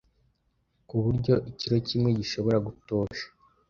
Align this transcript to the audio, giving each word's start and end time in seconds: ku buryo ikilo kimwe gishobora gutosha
ku 0.87 0.95
buryo 1.03 1.33
ikilo 1.49 1.77
kimwe 1.87 2.09
gishobora 2.19 2.57
gutosha 2.67 3.25